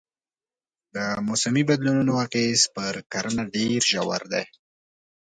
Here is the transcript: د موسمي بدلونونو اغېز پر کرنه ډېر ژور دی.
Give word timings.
د 0.93 0.97
موسمي 1.27 1.63
بدلونونو 1.69 2.11
اغېز 2.25 2.61
پر 2.75 2.93
کرنه 3.11 3.43
ډېر 3.53 3.79
ژور 3.91 4.21
دی. 4.31 4.43